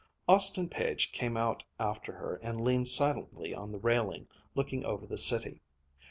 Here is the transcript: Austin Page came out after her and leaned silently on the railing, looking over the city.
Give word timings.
Austin 0.27 0.67
Page 0.67 1.11
came 1.11 1.37
out 1.37 1.63
after 1.79 2.13
her 2.13 2.37
and 2.37 2.59
leaned 2.59 2.87
silently 2.87 3.53
on 3.53 3.71
the 3.71 3.77
railing, 3.77 4.27
looking 4.55 4.83
over 4.83 5.05
the 5.05 5.15
city. 5.19 5.61